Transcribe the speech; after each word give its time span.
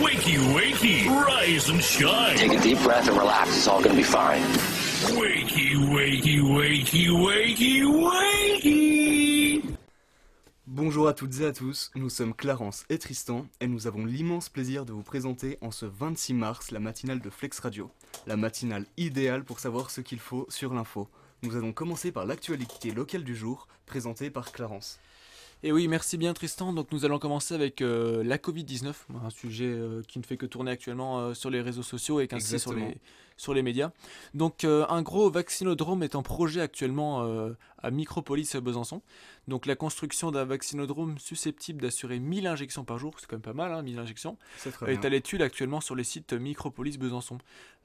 Wakey, 0.00 0.38
wakey, 0.54 1.08
rise 1.08 1.68
and 1.68 1.80
shine. 1.80 2.36
Take 2.36 2.58
a 2.58 2.60
deep 2.60 2.78
breath 2.82 3.08
and 3.08 3.18
relax. 3.18 3.56
It's 3.56 3.66
all 3.66 3.82
gonna 3.82 3.94
be 3.94 4.04
fine. 4.04 4.42
Wakey, 5.18 5.74
wakey, 5.74 6.40
wakey, 6.40 7.08
wakey, 7.10 7.84
wakey. 7.84 9.62
Bonjour 10.66 11.08
à 11.08 11.14
toutes 11.14 11.40
et 11.40 11.46
à 11.46 11.52
tous, 11.52 11.90
nous 11.94 12.10
sommes 12.10 12.34
Clarence 12.34 12.84
et 12.88 12.98
Tristan 12.98 13.46
et 13.60 13.66
nous 13.66 13.86
avons 13.86 14.04
l'immense 14.04 14.48
plaisir 14.48 14.84
de 14.84 14.92
vous 14.92 15.02
présenter 15.02 15.58
en 15.60 15.70
ce 15.70 15.86
26 15.86 16.34
mars 16.34 16.70
la 16.70 16.78
matinale 16.78 17.20
de 17.20 17.30
Flex 17.30 17.58
Radio, 17.60 17.90
la 18.26 18.36
matinale 18.36 18.84
idéale 18.96 19.42
pour 19.42 19.58
savoir 19.58 19.90
ce 19.90 20.02
qu'il 20.02 20.20
faut 20.20 20.46
sur 20.48 20.72
l'info. 20.74 21.08
Nous 21.42 21.56
allons 21.56 21.72
commencer 21.72 22.12
par 22.12 22.26
l'actualité 22.26 22.90
locale 22.92 23.24
du 23.24 23.34
jour, 23.34 23.66
présentée 23.86 24.30
par 24.30 24.52
Clarence. 24.52 25.00
Et 25.66 25.72
oui, 25.72 25.88
merci 25.88 26.16
bien 26.16 26.32
Tristan. 26.32 26.72
Donc 26.72 26.92
nous 26.92 27.04
allons 27.04 27.18
commencer 27.18 27.52
avec 27.52 27.82
euh, 27.82 28.22
la 28.22 28.38
Covid-19, 28.38 28.92
un 29.24 29.30
sujet 29.30 29.64
euh, 29.66 30.00
qui 30.06 30.20
ne 30.20 30.24
fait 30.24 30.36
que 30.36 30.46
tourner 30.46 30.70
actuellement 30.70 31.18
euh, 31.18 31.34
sur 31.34 31.50
les 31.50 31.60
réseaux 31.60 31.82
sociaux 31.82 32.20
et 32.20 32.28
qu'ainsi 32.28 32.60
sur 32.60 32.72
les, 32.72 32.96
sur 33.36 33.54
les 33.54 33.62
médias. 33.62 33.90
Donc 34.34 34.64
euh, 34.64 34.86
un 34.88 35.02
gros 35.02 35.30
vaccinodrome 35.30 36.02
est 36.02 36.14
en 36.14 36.22
projet 36.22 36.60
actuellement 36.60 37.24
euh, 37.24 37.52
à 37.78 37.90
Micropolis 37.90 38.56
Besançon. 38.56 39.02
Donc 39.48 39.66
la 39.66 39.76
construction 39.76 40.30
d'un 40.30 40.44
vaccinodrome 40.44 41.18
susceptible 41.18 41.80
d'assurer 41.80 42.18
1000 42.18 42.46
injections 42.46 42.84
par 42.84 42.98
jour, 42.98 43.14
c'est 43.18 43.26
quand 43.26 43.36
même 43.36 43.42
pas 43.42 43.52
mal, 43.52 43.72
hein, 43.72 43.82
1000 43.82 43.98
injections, 43.98 44.36
très 44.58 44.94
est 44.94 45.04
à 45.04 45.08
l'étude 45.08 45.42
actuellement 45.42 45.80
sur 45.80 45.94
les 45.94 46.04
sites 46.04 46.32
Micropolis 46.32 46.98
Besançon. 46.98 47.38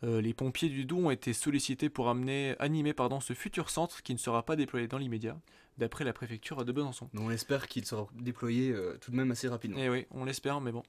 Euh, 0.04 0.22
les 0.22 0.34
pompiers 0.34 0.70
du 0.70 0.86
Doubs 0.86 1.06
ont 1.06 1.12
été 1.12 1.34
sollicités 1.34 1.90
pour 1.90 2.10
amener, 2.10 2.56
animer 2.60 2.94
pardon, 2.94 3.20
ce 3.20 3.34
futur 3.34 3.70
centre 3.70 4.02
qui 4.02 4.14
ne 4.14 4.20
sera 4.20 4.44
pas 4.44 4.56
déployé 4.56 4.88
dans 4.88 4.98
l'immédiat, 4.98 5.38
d'après 5.78 6.04
la 6.04 6.14
préfecture 6.14 6.66
de 6.66 6.72
Besançon. 6.72 7.10
On 7.14 7.30
espère 7.30 7.68
qu'il 7.68 7.86
sera 7.86 8.08
déployé 8.16 8.72
euh, 8.72 8.98
tout 9.00 9.12
de 9.12 9.16
même 9.16 9.32
assez 9.32 9.48
rapidement. 9.48 9.78
Eh 9.80 9.90
oui, 9.90 10.08
on 10.12 10.26
l'espère, 10.26 10.62
mais 10.62 10.72
bon. 10.72 10.84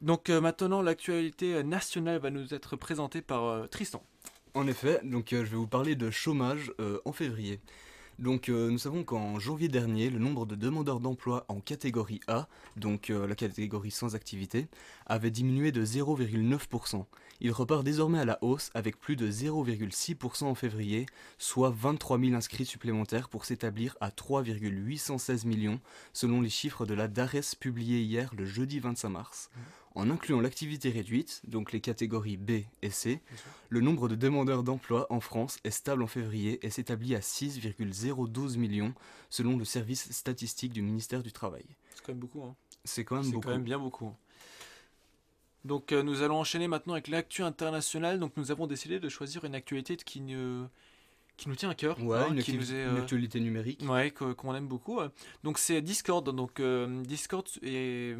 Donc 0.00 0.28
euh, 0.28 0.40
maintenant, 0.40 0.82
l'actualité 0.82 1.62
nationale 1.62 2.18
va 2.18 2.30
nous 2.30 2.52
être 2.54 2.76
présentée 2.76 3.22
par 3.22 3.44
euh, 3.44 3.66
Tristan. 3.66 4.02
En 4.54 4.66
effet, 4.66 5.00
donc 5.02 5.32
euh, 5.32 5.44
je 5.44 5.50
vais 5.50 5.56
vous 5.56 5.66
parler 5.66 5.96
de 5.96 6.10
chômage 6.10 6.72
euh, 6.80 7.00
en 7.04 7.12
février. 7.12 7.60
Donc 8.18 8.48
euh, 8.48 8.70
nous 8.70 8.78
savons 8.78 9.02
qu'en 9.02 9.38
janvier 9.38 9.68
dernier, 9.68 10.08
le 10.10 10.18
nombre 10.18 10.46
de 10.46 10.54
demandeurs 10.54 11.00
d'emploi 11.00 11.44
en 11.48 11.60
catégorie 11.60 12.20
A, 12.28 12.46
donc 12.76 13.10
euh, 13.10 13.26
la 13.26 13.34
catégorie 13.34 13.90
sans 13.90 14.14
activité, 14.14 14.68
avait 15.06 15.32
diminué 15.32 15.72
de 15.72 15.84
0,9%. 15.84 17.04
Il 17.40 17.50
repart 17.50 17.82
désormais 17.82 18.20
à 18.20 18.24
la 18.24 18.38
hausse 18.42 18.70
avec 18.74 19.00
plus 19.00 19.16
de 19.16 19.28
0,6% 19.28 20.44
en 20.44 20.54
février, 20.54 21.06
soit 21.38 21.74
23 21.76 22.20
000 22.20 22.34
inscrits 22.34 22.64
supplémentaires 22.64 23.28
pour 23.28 23.44
s'établir 23.44 23.96
à 24.00 24.12
3,816 24.12 25.44
millions 25.44 25.80
selon 26.12 26.40
les 26.40 26.50
chiffres 26.50 26.86
de 26.86 26.94
la 26.94 27.08
DARES 27.08 27.56
publiés 27.58 28.00
hier 28.00 28.30
le 28.36 28.44
jeudi 28.44 28.78
25 28.78 29.08
mars. 29.08 29.50
En 29.96 30.10
incluant 30.10 30.40
l'activité 30.40 30.90
réduite, 30.90 31.40
donc 31.46 31.70
les 31.70 31.80
catégories 31.80 32.36
B 32.36 32.62
et 32.82 32.90
C, 32.90 33.20
le 33.68 33.80
nombre 33.80 34.08
de 34.08 34.16
demandeurs 34.16 34.64
d'emploi 34.64 35.06
en 35.08 35.20
France 35.20 35.58
est 35.62 35.70
stable 35.70 36.02
en 36.02 36.08
février 36.08 36.58
et 36.66 36.70
s'établit 36.70 37.14
à 37.14 37.20
6,012 37.20 38.56
millions 38.56 38.92
selon 39.30 39.56
le 39.56 39.64
service 39.64 40.10
statistique 40.10 40.72
du 40.72 40.82
ministère 40.82 41.22
du 41.22 41.30
Travail. 41.30 41.64
C'est 41.94 42.02
quand 42.04 42.12
même 42.12 42.18
beaucoup. 42.20 42.42
Hein. 42.42 42.56
C'est 42.84 43.04
quand 43.04 43.14
même 43.14 43.24
C'est 43.24 43.30
beaucoup. 43.32 43.46
quand 43.46 43.52
même 43.54 43.62
bien 43.62 43.78
beaucoup. 43.78 44.06
hein. 44.06 44.16
Donc 45.64 45.92
euh, 45.92 46.02
nous 46.02 46.22
allons 46.22 46.38
enchaîner 46.40 46.66
maintenant 46.68 46.92
avec 46.94 47.08
l'actu 47.08 47.42
internationale. 47.42 48.18
Donc 48.18 48.32
nous 48.36 48.50
avons 48.50 48.66
décidé 48.66 48.98
de 49.00 49.08
choisir 49.08 49.44
une 49.44 49.54
actualité 49.54 49.96
qui, 49.96 50.20
ne- 50.20 50.66
qui 51.36 51.48
nous 51.48 51.54
tient 51.54 51.70
à 51.70 51.74
cœur. 51.74 52.02
Ouais, 52.02 52.18
hein, 52.18 52.32
une, 52.34 52.42
qui 52.42 52.52
nous 52.54 52.72
est, 52.74 52.82
une 52.82 52.96
euh, 52.96 53.00
actualité 53.02 53.40
numérique. 53.40 53.80
Ouais, 53.88 54.10
qu'on 54.10 54.54
aime 54.56 54.66
beaucoup. 54.68 54.96
ouais. 54.98 55.06
Donc 55.44 55.58
c'est 55.58 55.80
Discord. 55.80 56.28
Donc 56.34 56.58
euh, 56.60 57.02
Discord 57.04 57.46
est- 57.62 58.16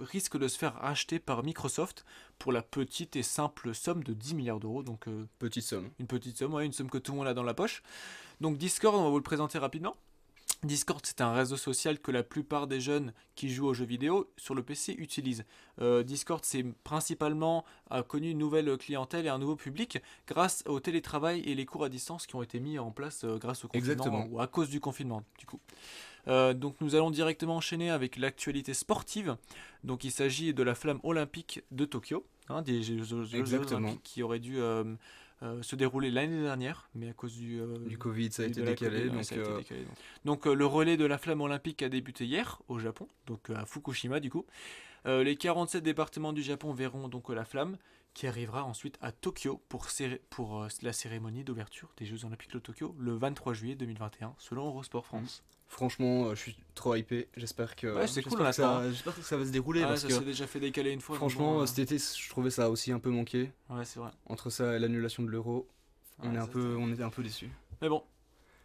risque 0.00 0.38
de 0.38 0.48
se 0.48 0.58
faire 0.58 0.74
racheter 0.74 1.18
par 1.18 1.42
Microsoft 1.42 2.04
pour 2.38 2.52
la 2.52 2.62
petite 2.62 3.16
et 3.16 3.22
simple 3.22 3.74
somme 3.74 4.02
de 4.04 4.12
10 4.12 4.34
milliards 4.34 4.60
d'euros. 4.60 4.82
Donc 4.82 5.08
euh, 5.08 5.26
Petite 5.38 5.64
somme. 5.64 5.90
une 5.98 6.06
petite 6.06 6.36
somme, 6.38 6.54
ouais, 6.54 6.66
une 6.66 6.72
somme 6.72 6.90
que 6.90 6.98
tout 6.98 7.12
le 7.12 7.18
monde 7.18 7.26
a 7.26 7.34
dans 7.34 7.42
la 7.42 7.54
poche. 7.54 7.82
Donc 8.40 8.58
Discord, 8.58 8.94
on 8.94 9.04
va 9.04 9.10
vous 9.10 9.16
le 9.16 9.22
présenter 9.22 9.58
rapidement. 9.58 9.96
Discord, 10.64 11.00
c'est 11.04 11.20
un 11.20 11.32
réseau 11.32 11.56
social 11.56 12.00
que 12.00 12.10
la 12.10 12.24
plupart 12.24 12.66
des 12.66 12.80
jeunes 12.80 13.12
qui 13.36 13.48
jouent 13.48 13.68
aux 13.68 13.74
jeux 13.74 13.84
vidéo 13.84 14.28
sur 14.36 14.56
le 14.56 14.64
PC 14.64 14.92
utilisent. 14.98 15.44
Euh, 15.80 16.02
Discord, 16.02 16.40
c'est 16.44 16.64
principalement 16.82 17.64
a 17.90 18.02
connu 18.02 18.30
une 18.30 18.38
nouvelle 18.38 18.76
clientèle 18.76 19.26
et 19.26 19.28
un 19.28 19.38
nouveau 19.38 19.54
public 19.54 19.98
grâce 20.26 20.64
au 20.66 20.80
télétravail 20.80 21.42
et 21.42 21.54
les 21.54 21.64
cours 21.64 21.84
à 21.84 21.88
distance 21.88 22.26
qui 22.26 22.34
ont 22.34 22.42
été 22.42 22.58
mis 22.58 22.76
en 22.80 22.90
place 22.90 23.22
euh, 23.22 23.38
grâce 23.38 23.64
au 23.64 23.68
confinement 23.68 23.92
Exactement. 23.92 24.26
ou 24.32 24.40
à 24.40 24.48
cause 24.48 24.68
du 24.68 24.80
confinement, 24.80 25.22
du 25.38 25.46
coup. 25.46 25.60
Euh, 26.28 26.52
donc 26.54 26.80
nous 26.80 26.94
allons 26.94 27.10
directement 27.10 27.56
enchaîner 27.56 27.90
avec 27.90 28.16
l'actualité 28.16 28.74
sportive. 28.74 29.36
Donc 29.84 30.04
il 30.04 30.10
s'agit 30.10 30.52
de 30.54 30.62
la 30.62 30.74
flamme 30.74 31.00
olympique 31.02 31.62
de 31.70 31.84
Tokyo, 31.84 32.26
hein, 32.48 32.62
des 32.62 32.82
Jeux, 32.82 32.96
olympiques 33.76 34.02
qui 34.02 34.22
auraient 34.22 34.38
dû 34.40 34.58
euh, 34.58 34.84
euh, 35.42 35.62
se 35.62 35.76
dérouler 35.76 36.10
l'année 36.10 36.42
dernière, 36.42 36.88
mais 36.94 37.08
à 37.10 37.12
cause 37.12 37.34
du, 37.36 37.60
Du 37.86 37.96
Covid, 37.96 38.32
ça 38.32 38.42
a 38.42 38.46
été 38.46 38.60
décalé. 38.72 39.04
Donc, 39.14 39.24
ça 39.24 39.34
a 39.34 39.38
été 39.38 39.48
décalé, 39.58 39.84
donc. 39.84 39.94
Donc, 40.24 40.46
le 40.46 40.66
relais 40.66 40.96
de 40.96 41.04
la 41.04 41.16
flamme 41.16 41.40
olympique 41.40 41.82
a 41.82 41.88
débuté 41.88 42.26
hier 42.26 42.60
au 42.68 42.78
Japon, 42.78 43.06
donc 43.26 43.48
à 43.50 43.64
Fukushima 43.64 44.20
du 44.20 44.30
coup. 44.30 44.44
Les 45.06 45.36
47 45.36 45.82
départements 45.82 46.34
du 46.34 46.42
Japon 46.42 46.72
verront 46.74 47.08
donc 47.08 47.30
la 47.30 47.44
flamme 47.46 47.78
qui 48.14 48.26
arrivera 48.26 48.64
ensuite 48.64 48.98
à 49.00 49.12
Tokyo 49.12 49.62
pour, 49.68 49.88
céré- 49.90 50.20
pour 50.28 50.62
euh, 50.62 50.68
la 50.82 50.92
cérémonie 50.92 51.44
d'ouverture 51.44 51.88
des 51.98 52.04
Jeux 52.04 52.24
Olympiques 52.24 52.52
de 52.52 52.58
Tokyo 52.58 52.94
le 52.98 53.12
23 53.16 53.54
juillet 53.54 53.74
2021 53.76 54.34
selon 54.38 54.66
Eurosport 54.66 55.06
France. 55.06 55.44
Franchement, 55.68 56.26
euh, 56.26 56.34
je 56.34 56.40
suis 56.40 56.56
trop 56.74 56.94
hypé. 56.94 57.28
J'espère 57.36 57.76
que, 57.76 57.86
Ouais, 57.86 58.06
c'est 58.06 58.14
j'espère 58.14 58.24
cool, 58.24 58.38
que 58.38 58.42
on 58.42 58.46
attend, 58.46 58.80
ça, 58.80 58.90
j'espère 58.90 59.14
que 59.14 59.22
ça 59.22 59.36
va 59.36 59.44
se 59.44 59.50
dérouler 59.50 59.82
Ah, 59.82 59.88
parce 59.88 60.00
ça 60.00 60.10
s'est 60.10 60.24
déjà 60.24 60.46
fait 60.46 60.60
décaler 60.60 60.92
une 60.92 61.00
fois. 61.00 61.16
franchement, 61.16 61.60
euh, 61.60 61.66
cet 61.66 61.78
été, 61.78 61.98
je 61.98 62.28
trouvais 62.30 62.50
ça 62.50 62.70
aussi 62.70 62.90
un 62.90 62.98
peu 62.98 63.10
manqué. 63.10 63.50
ouais, 63.70 63.84
c'est 63.84 64.00
vrai. 64.00 64.10
Entre 64.26 64.50
ça 64.50 64.74
et 64.74 64.78
l'annulation 64.78 65.22
de 65.22 65.28
l'euro, 65.28 65.68
on, 66.22 66.34
est 66.34 66.38
un 66.38 66.46
peu, 66.46 66.76
on 66.78 66.92
était 66.92 67.02
un 67.02 67.10
peu 67.10 67.22
déçus. 67.22 67.50
Mais 67.80 67.88
bon, 67.88 68.02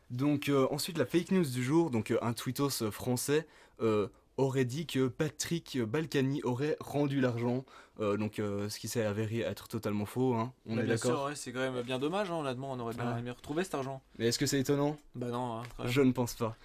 Donc 0.09 0.50
euh, 0.50 0.68
ensuite 0.72 0.97
la 0.97 1.06
fake 1.06 1.31
news 1.31 1.46
du 1.46 1.64
jour, 1.64 1.90
donc 1.90 2.12
euh, 2.12 2.18
un 2.22 2.34
tweetos 2.34 2.91
français 2.91 3.47
euh, 3.81 4.08
aurait 4.38 4.66
dit 4.66 4.88
que 4.88 5.08
Patrick 5.08 5.80
Balkany 5.81 6.41
aurait 6.44 6.78
rendu 6.80 7.22
l'argent, 7.22 7.66
donc 8.00 8.38
ce 8.38 8.80
qui 8.80 8.88
s'est 8.88 9.06
avéré 9.06 9.41
être 9.41 9.68
totalement 9.68 10.08
faux, 10.08 10.34
hein, 10.34 10.52
on 10.66 10.75
bah, 10.75 10.84
est 10.84 10.88
d'accord. 10.88 11.28
ouais, 11.28 11.35
c'est 11.35 11.52
quand 11.52 11.59
même 11.59 11.84
bien 11.84 12.00
dommage, 12.00 12.31
hein, 12.31 12.38
honnêtement, 12.38 12.72
on 12.72 12.80
aurait 12.80 12.96
bien 12.96 13.16
aimé 13.18 13.30
retrouver 13.30 13.64
cet 13.64 13.75
argent. 13.75 14.02
Mais 14.18 14.28
est-ce 14.28 14.40
que 14.40 14.47
c'est 14.47 14.59
étonnant? 14.59 14.97
Bah 15.14 15.28
non, 15.28 15.59
hein. 15.59 15.64
Je 15.85 16.02
ne 16.02 16.12
pense 16.12 16.34
pas. 16.34 16.58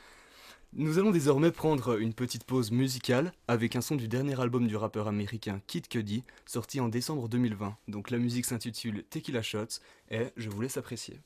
Nous 0.74 0.98
allons 0.98 1.10
désormais 1.10 1.50
prendre 1.50 1.98
une 1.98 2.12
petite 2.12 2.44
pause 2.44 2.70
musicale 2.70 3.32
avec 3.48 3.74
un 3.74 3.80
son 3.80 3.96
du 3.96 4.06
dernier 4.06 4.38
album 4.38 4.66
du 4.66 4.76
rappeur 4.76 5.08
américain 5.08 5.62
Kid 5.66 5.88
Cudi, 5.88 6.24
sorti 6.44 6.78
en 6.78 6.88
décembre 6.88 7.26
2020. 7.26 7.74
Donc 7.88 8.10
la 8.10 8.18
musique 8.18 8.44
s'intitule 8.44 9.02
Tequila 9.04 9.40
Shots 9.40 9.80
et 10.10 10.26
je 10.36 10.50
vous 10.50 10.60
laisse 10.60 10.76
apprécier. 10.76 11.20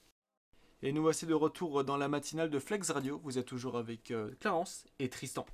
Et 0.84 0.92
nous 0.92 1.02
voici 1.02 1.26
de 1.26 1.34
retour 1.34 1.82
dans 1.82 1.96
la 1.96 2.08
matinale 2.08 2.50
de 2.50 2.58
Flex 2.60 2.90
Radio. 2.90 3.20
Vous 3.24 3.36
êtes 3.36 3.46
toujours 3.46 3.76
avec 3.76 4.12
euh, 4.12 4.30
Clarence 4.38 4.84
et 5.00 5.08
Tristan. 5.08 5.44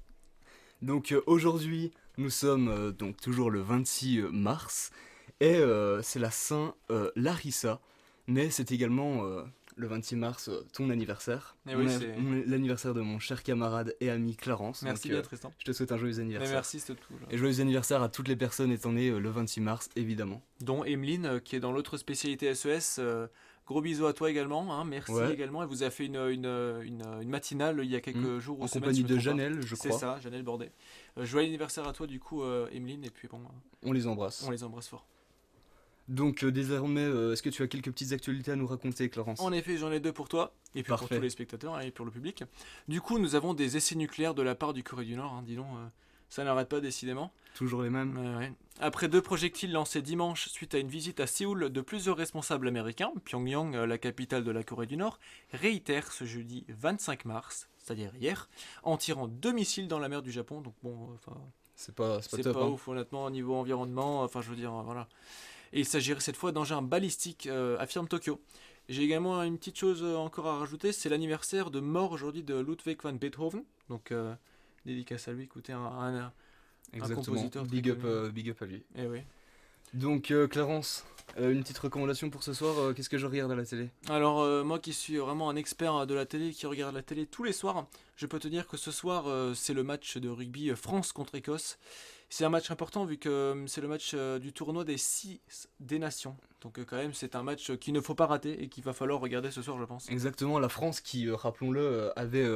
Donc 0.83 1.11
euh, 1.13 1.23
aujourd'hui, 1.27 1.91
nous 2.19 2.31
sommes 2.31 2.69
euh, 2.69 2.93
donc 2.93 3.17
toujours 3.17 3.51
le 3.51 3.63
26 3.63 4.21
mars 4.31 4.91
et 5.41 5.61
c'est 6.03 6.19
la 6.19 6.33
Saint 6.33 6.75
Larissa, 7.15 7.81
mais 8.27 8.51
c'est 8.51 8.73
également 8.73 9.23
le 9.79 9.87
26 9.87 10.17
mars 10.17 10.49
euh, 10.49 10.67
ton 10.73 10.91
anniversaire, 10.91 11.57
Eh 11.71 11.75
oui, 11.77 11.89
c'est- 11.89 12.15
l'anniversaire 12.47 12.95
de 12.95 13.01
mon 13.01 13.19
cher 13.19 13.43
camarade 13.43 13.95
et 14.01 14.11
ami 14.11 14.35
Clarence. 14.37 14.83
Merci 14.83 15.05
Donc, 15.05 15.13
bien 15.13 15.19
euh, 15.21 15.23
Tristan. 15.23 15.53
je 15.59 15.65
te 15.65 15.73
souhaite 15.73 15.93
un 15.93 15.97
joyeux 15.97 16.15
Mais 16.17 16.23
anniversaire. 16.23 16.53
merci, 16.55 16.81
c'est 16.81 16.95
tout. 16.95 17.13
là. 17.21 17.27
Et 17.31 17.39
joyeux 17.39 17.61
anniversaire 17.61 18.03
à 18.03 18.09
toutes 18.09 18.29
les 18.29 18.37
personnes 18.37 18.73
étant 18.73 18.93
nées 18.93 19.09
euh, 19.11 19.19
le 19.21 19.31
26 19.31 19.61
mars, 19.61 19.89
évidemment. 19.97 20.43
Dont 20.61 20.85
Emeline, 20.85 21.27
euh, 21.27 21.39
qui 21.41 21.57
est 21.57 21.61
dans 21.61 21.73
l'autre 21.73 21.97
spécialité 21.97 22.53
SES. 22.55 22.99
euh, 22.99 23.29
gros 23.67 23.81
bisous 23.83 24.07
à 24.07 24.13
toi 24.15 24.31
également. 24.31 24.75
hein, 24.75 24.85
merci 24.85 25.13
Ouais. 25.13 25.33
également. 25.33 25.63
Elle 25.63 25.69
vous 25.69 25.83
a 25.83 25.91
fait 25.91 26.07
une, 26.07 26.17
une, 26.17 26.47
une, 26.83 27.03
une 27.23 27.29
matinale 27.29 27.81
il 27.85 27.91
y 27.91 27.97
a 27.97 28.01
quelques 28.01 28.17
Mm. 28.17 28.39
jours. 28.41 28.59
ou 28.61 28.65
En 28.65 28.67
semaines, 28.67 28.85
compagnie 28.85 29.05
de. 29.05 29.19
Janelle, 29.19 29.61
je 29.61 29.75
C'est 29.77 29.89
crois. 29.91 30.01
ça, 30.01 30.21
Janelle 30.21 30.43
Bordet. 30.43 30.73
Euh, 31.19 31.25
joyeux 31.27 31.47
anniversaire 31.49 31.87
à 31.87 31.93
toi 31.93 32.07
du 32.07 32.19
coup, 32.19 32.43
euh, 32.43 32.67
Emeline. 32.73 33.05
Et 33.05 33.11
puis 33.11 33.29
bon, 33.29 33.39
euh, 33.39 33.49
On 33.85 33.93
les 33.93 34.07
embrasse. 34.07 34.43
on 34.47 34.51
les 34.51 34.65
embrasse 34.65 34.89
fort. 34.89 35.07
Donc 36.09 36.43
euh, 36.43 36.51
désormais, 36.51 37.03
euh, 37.03 37.33
est-ce 37.33 37.43
que 37.43 37.51
tu 37.51 37.63
as 37.63 37.69
quelques 37.69 37.91
petites 37.91 38.13
actualités 38.13 38.51
à 38.51 38.57
nous 38.57 38.67
raconter, 38.67 39.09
Clarence? 39.11 39.41
En 39.41 39.53
effet, 39.53 39.77
j'en 39.77 39.93
ai 39.93 40.01
deux 40.01 40.13
pour 40.13 40.29
toi, 40.29 40.55
et 40.75 40.83
puis 40.83 40.93
pour 40.93 41.09
tous 41.09 41.21
les 41.21 41.31
spectateurs 41.31 41.81
et 41.83 41.91
pour 41.91 42.07
le 42.07 42.11
public. 42.11 42.45
Du 42.89 43.01
coup, 43.01 43.19
nous 43.19 43.35
avons 43.35 43.53
des 43.53 43.77
essais 43.77 43.95
nucléaires 43.95 44.35
de 44.35 44.43
la 44.43 44.55
part 44.55 44.73
du 44.73 44.83
Corée 44.83 45.05
du 45.05 45.17
Nord, 45.17 45.33
hein, 45.35 45.43
dis 45.45 45.57
donc, 45.57 45.67
euh, 45.77 45.87
ça 46.31 46.45
n'arrête 46.45 46.69
pas 46.69 46.81
décidément. 46.81 47.31
Toujours 47.55 47.83
les 47.83 47.91
mêmes 47.91 48.39
Ouais. 48.39 48.53
Après 48.81 49.09
deux 49.09 49.21
projectiles 49.21 49.73
lancés 49.73 50.03
dimanche 50.03 50.49
suite 50.49 50.75
à 50.75 50.79
une 50.79 50.89
visite 50.89 51.21
à 51.21 51.27
Séoul 51.27 51.71
de 51.71 51.81
plusieurs 51.81 52.17
responsables 52.17 52.69
américains, 52.69 53.13
Pyongyang, 53.25 53.75
la 53.75 53.99
capitale 53.99 54.45
de 54.45 54.51
la 54.51 54.63
Corée 54.63 54.87
du 54.87 54.97
Nord, 54.97 55.19
réitère 55.53 56.13
ce 56.13 56.25
jeudi 56.25 56.65
25 56.69 57.25
mars, 57.25 57.69
c'est-à-dire 57.79 58.13
hier, 58.17 58.49
en 58.83 58.97
tirant 58.97 59.27
deux 59.27 59.53
missiles 59.53 59.89
dans 59.89 59.99
la 59.99 60.09
mer 60.09 60.23
du 60.23 60.31
Japon. 60.31 60.61
Donc 60.61 60.75
bon, 60.83 60.97
enfin, 61.15 61.37
C'est 61.77 61.95
pas, 61.95 62.23
c'est 62.23 62.37
pas 62.37 62.43
top. 62.43 62.55
pas 62.55 62.63
hein. 62.63 62.69
ouf 62.69 62.89
honnêtement 62.89 63.25
au 63.25 63.31
niveau 63.31 63.55
environnement. 63.55 64.23
Enfin, 64.23 64.41
je 64.41 64.51
veux 64.51 64.57
dire, 64.57 64.71
voilà. 64.71 65.09
Et 65.73 65.81
il 65.81 65.85
s'agirait 65.87 66.21
cette 66.21 66.37
fois 66.37 66.53
d'engins 66.53 66.83
balistiques, 66.83 67.47
euh, 67.47 67.77
affirme 67.79 68.09
Tokyo. 68.09 68.41
J'ai 68.89 69.03
également 69.03 69.43
une 69.43 69.59
petite 69.59 69.79
chose 69.79 70.03
euh, 70.03 70.17
encore 70.17 70.47
à 70.47 70.59
rajouter, 70.59 70.93
c'est 70.93 71.11
l'anniversaire 71.11 71.71
de 71.71 71.79
mort 71.81 72.13
aujourd'hui 72.13 72.43
de 72.43 72.59
Ludwig 72.59 72.99
van 73.03 73.13
Beethoven. 73.13 73.63
Donc, 73.91 74.13
euh, 74.13 74.35
dédicace 74.87 75.29
à 75.29 75.33
lui, 75.33 75.45
écoutez, 75.45 75.73
un, 75.75 75.83
un- 75.85 76.33
compositeur 77.15 77.67
Big 77.67 77.91
up, 77.91 78.01
euh, 78.05 78.31
big 78.31 78.49
up 78.49 78.63
à 78.63 78.65
lui. 78.65 78.83
Eh 78.97 79.07
oui. 79.07 79.19
Donc 79.95 80.33
Clarence, 80.51 81.05
une 81.39 81.63
petite 81.63 81.79
recommandation 81.79 82.29
pour 82.29 82.43
ce 82.43 82.53
soir. 82.53 82.95
Qu'est-ce 82.95 83.09
que 83.09 83.17
je 83.17 83.25
regarde 83.27 83.51
à 83.53 83.55
la 83.57 83.65
télé? 83.65 83.89
Alors 84.11 84.65
moi 84.65 84.79
qui 84.79 84.93
suis 84.93 85.17
vraiment 85.17 85.49
un 85.49 85.57
expert 85.57 86.07
de 86.07 86.13
la 86.15 86.27
télé, 86.27 86.51
qui 86.53 86.67
regarde 86.67 86.95
la 86.95 87.03
télé 87.03 87.25
tous 87.25 87.43
les 87.43 87.55
soirs, 87.55 87.87
je 88.17 88.27
peux 88.27 88.39
te 88.39 88.49
dire 88.49 88.67
que 88.67 88.77
ce 88.77 88.91
soir 88.91 89.25
c'est 89.57 89.73
le 89.73 89.83
match 89.83 90.19
de 90.19 90.29
rugby 90.29 90.71
France 90.77 91.13
contre 91.13 91.35
Écosse. 91.37 91.79
C'est 92.31 92.45
un 92.45 92.51
match 92.51 92.71
important 92.71 93.05
vu 93.07 93.17
que 93.17 93.29
euh, 93.29 93.67
c'est 93.67 93.81
le 93.81 93.89
match 93.89 94.13
euh, 94.15 94.39
du 94.39 94.53
tournoi 94.53 94.85
des 94.85 94.99
6 94.99 95.41
des 95.81 95.99
nations. 95.99 96.37
Donc 96.61 96.79
euh, 96.79 96.85
quand 96.85 96.97
même 96.97 97.15
c'est 97.15 97.35
un 97.35 97.43
match 97.43 97.73
qu'il 97.77 97.95
ne 97.95 98.01
faut 98.01 98.15
pas 98.15 98.27
rater 98.27 98.63
et 98.63 98.69
qu'il 98.69 98.85
va 98.85 98.93
falloir 98.93 99.21
regarder 99.21 99.51
ce 99.51 99.63
soir 99.63 99.79
je 99.79 99.85
pense. 99.85 100.11
Exactement, 100.11 100.59
la 100.59 100.69
France 100.69 101.01
qui, 101.01 101.31
rappelons-le, 101.31 102.13
avait 102.17 102.47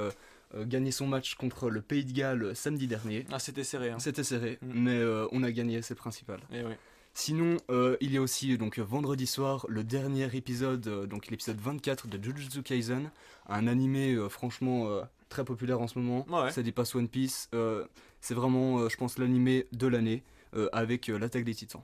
gagné 0.66 0.90
son 0.92 1.06
match 1.06 1.34
contre 1.36 1.70
le 1.70 1.80
Pays 1.80 2.04
de 2.04 2.12
Galles 2.12 2.54
samedi 2.54 2.86
dernier. 2.86 3.24
Ah 3.32 3.38
c'était 3.38 3.64
serré. 3.64 3.90
Hein. 3.90 3.98
C'était 3.98 4.24
serré, 4.24 4.58
Mm. 4.60 4.68
mais 4.74 5.02
on 5.32 5.42
a 5.42 5.50
gagné, 5.50 5.80
c'est 5.80 5.94
principal. 5.94 6.40
Eh 6.52 6.62
oui. 6.62 6.74
Sinon, 7.14 7.58
euh, 7.70 7.96
il 8.00 8.12
y 8.12 8.16
a 8.16 8.22
aussi 8.22 8.56
donc 8.56 8.78
vendredi 8.78 9.26
soir 9.26 9.66
le 9.68 9.84
dernier 9.84 10.34
épisode, 10.34 10.86
euh, 10.86 11.06
donc 11.06 11.28
l'épisode 11.28 11.58
24 11.58 12.08
de 12.08 12.22
Jujutsu 12.22 12.62
Kaisen, 12.62 13.10
un 13.48 13.66
animé 13.66 14.14
euh, 14.14 14.30
franchement 14.30 14.88
très 15.28 15.44
populaire 15.44 15.80
en 15.80 15.88
ce 15.88 15.98
moment. 15.98 16.26
Ouais. 16.28 16.50
Ça 16.50 16.62
dépasse 16.62 16.94
One 16.94 17.08
Piece. 17.08 17.50
c'est 18.20 18.34
vraiment, 18.34 18.88
je 18.88 18.96
pense, 18.96 19.18
l'animé 19.18 19.66
de 19.72 19.86
l'année 19.86 20.22
avec 20.72 21.08
l'attaque 21.08 21.44
des 21.44 21.54
Titans. 21.54 21.82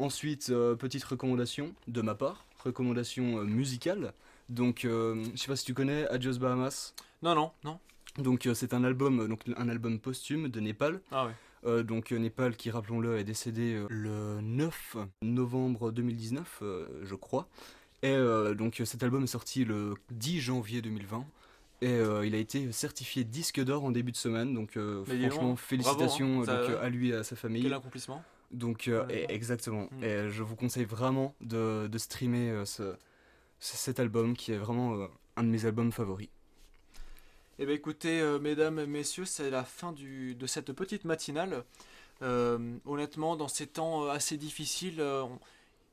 Ensuite, 0.00 0.52
petite 0.78 1.04
recommandation 1.04 1.72
de 1.86 2.02
ma 2.02 2.16
part, 2.16 2.44
recommandation 2.64 3.44
musicale. 3.44 4.12
Donc, 4.48 4.80
je 4.82 5.30
sais 5.36 5.46
pas 5.46 5.56
si 5.56 5.64
tu 5.64 5.74
connais 5.74 6.08
Adios 6.08 6.38
Bahamas. 6.38 6.94
Non 7.22 7.34
non 7.34 7.52
non. 7.62 7.78
Donc, 8.18 8.48
c'est 8.54 8.74
un 8.74 8.82
album, 8.82 9.28
donc 9.28 9.42
un 9.56 9.68
album 9.68 10.00
posthume 10.00 10.48
de 10.48 10.60
Népal. 10.60 11.00
Ah 11.12 11.26
ouais. 11.26 11.32
Euh, 11.66 11.82
donc 11.82 12.12
euh, 12.12 12.18
Népal 12.18 12.56
qui, 12.56 12.70
rappelons-le, 12.70 13.18
est 13.18 13.24
décédé 13.24 13.74
euh, 13.74 13.86
le 13.88 14.40
9 14.42 14.96
novembre 15.22 15.90
2019, 15.92 16.58
euh, 16.62 16.86
je 17.04 17.14
crois. 17.14 17.48
Et 18.02 18.14
donc 18.54 18.82
cet 18.84 19.02
album 19.02 19.24
est 19.24 19.28
sorti 19.28 19.64
le 19.64 19.94
10 20.10 20.40
janvier 20.40 20.82
2020. 20.82 21.24
Et 21.80 21.88
euh, 21.88 22.26
il 22.26 22.34
a 22.34 22.38
été 22.38 22.70
certifié 22.70 23.24
disque 23.24 23.62
d'or 23.64 23.82
en 23.84 23.90
début 23.90 24.12
de 24.12 24.16
semaine. 24.18 24.52
Donc 24.52 24.76
euh, 24.76 25.04
franchement, 25.30 25.56
félicitations 25.56 26.36
bravo, 26.38 26.50
hein. 26.50 26.54
donc, 26.58 26.66
Ça- 26.66 26.72
euh, 26.72 26.84
à 26.84 26.88
lui 26.90 27.10
et 27.10 27.14
à 27.14 27.24
sa 27.24 27.34
famille. 27.34 27.62
Quel 27.62 27.72
accomplissement. 27.72 28.22
Donc 28.50 28.88
et- 28.88 29.26
exactement. 29.30 29.88
Mm. 29.92 30.04
Et 30.04 30.30
je 30.30 30.42
vous 30.42 30.54
conseille 30.54 30.84
vraiment 30.84 31.34
de, 31.40 31.86
de 31.86 31.98
streamer 31.98 32.62
ce- 32.66 32.94
ce- 33.58 33.76
cet 33.78 33.98
album 34.00 34.36
qui 34.36 34.52
est 34.52 34.58
vraiment 34.58 35.08
un 35.36 35.42
de 35.42 35.48
mes 35.48 35.64
albums 35.64 35.90
favoris. 35.90 36.28
Eh 37.58 37.66
bien 37.66 37.74
écoutez, 37.74 38.20
euh, 38.20 38.38
mesdames, 38.38 38.84
messieurs, 38.86 39.24
c'est 39.24 39.50
la 39.50 39.64
fin 39.64 39.92
du, 39.92 40.34
de 40.34 40.46
cette 40.46 40.72
petite 40.72 41.04
matinale. 41.04 41.64
Euh, 42.22 42.76
honnêtement, 42.84 43.36
dans 43.36 43.48
ces 43.48 43.66
temps 43.66 44.04
euh, 44.04 44.10
assez 44.10 44.36
difficiles, 44.36 45.00
euh, 45.00 45.22
on- 45.22 45.38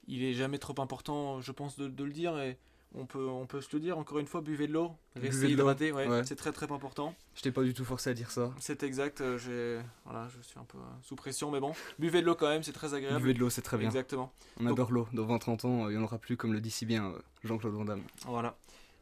il 0.07 0.23
est 0.23 0.33
jamais 0.33 0.57
trop 0.57 0.79
important, 0.81 1.39
je 1.41 1.51
pense, 1.51 1.77
de, 1.77 1.87
de 1.87 2.03
le 2.03 2.11
dire. 2.11 2.39
Et 2.39 2.57
on 2.95 3.05
peut, 3.05 3.27
on 3.27 3.45
peut 3.45 3.61
se 3.61 3.69
le 3.73 3.79
dire, 3.79 3.97
encore 3.97 4.17
une 4.19 4.25
fois, 4.27 4.41
buvez 4.41 4.67
de 4.67 4.73
l'eau, 4.73 4.91
restez 5.15 5.49
hydraté, 5.51 5.91
ouais, 5.91 6.07
ouais. 6.07 6.23
c'est 6.25 6.35
très 6.35 6.51
très 6.51 6.69
important. 6.71 7.15
Je 7.35 7.41
t'ai 7.43 7.51
pas 7.51 7.63
du 7.63 7.73
tout 7.73 7.85
forcé 7.85 8.09
à 8.09 8.13
dire 8.13 8.31
ça. 8.31 8.51
C'est 8.59 8.81
exact, 8.83 9.21
voilà, 9.21 10.27
je 10.35 10.41
suis 10.41 10.59
un 10.59 10.65
peu 10.65 10.77
sous 11.03 11.15
pression, 11.15 11.51
mais 11.51 11.59
bon, 11.59 11.73
buvez 11.99 12.21
de 12.21 12.25
l'eau 12.25 12.35
quand 12.35 12.49
même, 12.49 12.63
c'est 12.63 12.73
très 12.73 12.93
agréable. 12.93 13.19
Buvez 13.21 13.33
de 13.35 13.39
l'eau, 13.39 13.49
c'est 13.49 13.61
très 13.61 13.77
bien. 13.77 13.87
Exactement. 13.87 14.33
On 14.59 14.65
adore 14.67 14.91
l'eau. 14.91 15.07
Dans 15.13 15.25
20-30 15.27 15.65
ans, 15.65 15.89
il 15.89 15.95
n'y 15.95 16.01
en 16.01 16.03
aura 16.03 16.17
plus, 16.17 16.35
comme 16.35 16.53
le 16.53 16.59
dit 16.59 16.71
si 16.71 16.85
bien 16.85 17.13
Jean-Claude 17.43 17.73
Van 17.73 17.85
Damme. 17.85 18.03
Voilà. 18.25 18.57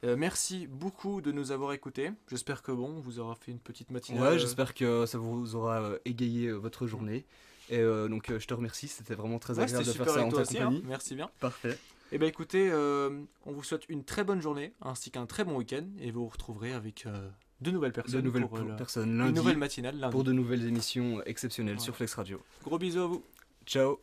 Euh, 0.06 0.16
merci 0.18 0.66
beaucoup 0.68 1.20
de 1.22 1.32
nous 1.32 1.52
avoir 1.52 1.74
écoutés. 1.74 2.12
J'espère 2.30 2.62
que 2.62 2.72
bon, 2.72 2.88
on 2.98 3.00
vous 3.02 3.20
aura 3.20 3.36
fait 3.36 3.52
une 3.52 3.60
petite 3.60 3.92
matinale. 3.92 4.22
Ouais, 4.24 4.30
euh, 4.30 4.38
j'espère 4.38 4.74
que 4.74 5.06
ça 5.06 5.18
vous 5.18 5.56
aura 5.56 5.82
euh, 5.82 5.98
égayé 6.06 6.48
euh, 6.48 6.56
votre 6.56 6.88
journée. 6.88 7.26
Et 7.70 7.80
euh, 7.80 8.08
donc, 8.08 8.30
euh, 8.30 8.40
je 8.40 8.48
te 8.48 8.54
remercie, 8.54 8.88
c'était 8.88 9.14
vraiment 9.14 9.40
très 9.40 9.58
ouais, 9.58 9.64
agréable 9.64 9.86
de 9.86 9.92
super 9.92 10.06
faire 10.06 10.14
ça 10.16 10.24
en 10.26 10.30
ta 10.32 10.42
aussi, 10.42 10.58
hein. 10.58 10.66
compagnie. 10.66 10.84
Merci 10.88 11.16
bien. 11.16 11.30
Parfait. 11.40 11.78
Eh 12.12 12.18
bien 12.18 12.28
écoutez, 12.28 12.70
euh, 12.72 13.22
on 13.46 13.52
vous 13.52 13.62
souhaite 13.62 13.84
une 13.90 14.04
très 14.04 14.24
bonne 14.24 14.42
journée 14.42 14.74
ainsi 14.82 15.12
qu'un 15.12 15.28
très 15.28 15.44
bon 15.44 15.58
week-end 15.58 15.86
et 16.00 16.10
vous 16.10 16.26
retrouverez 16.28 16.74
avec 16.74 17.06
euh, 17.06 17.30
de 17.62 17.70
nouvelles 17.70 17.92
personnes 17.92 18.22
De 18.22 18.26
nouvelles 18.26 18.48
pour, 18.48 18.58
euh, 18.58 18.76
personnes 18.78 19.10
une 19.12 19.18
lundi 19.20 19.34
nouvelle 19.34 19.58
matinale 19.58 19.96
lundi. 20.00 20.12
pour 20.12 20.24
de 20.24 20.32
nouvelles 20.32 20.66
émissions 20.66 21.22
exceptionnelles 21.26 21.76
Ouais. 21.76 21.80
sur 21.84 21.96
Flex 21.96 22.16
Radio. 22.16 22.42
Gros 22.64 22.80
bisous 22.80 23.02
à 23.02 23.08
vous. 23.08 23.24
Ciao 23.68 24.00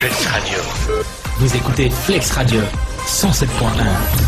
Flex 0.00 0.26
Radio. 0.26 0.58
Vous 1.38 1.56
écoutez 1.56 1.90
Flex 1.90 2.30
Radio 2.30 2.60
107.1. 3.06 4.23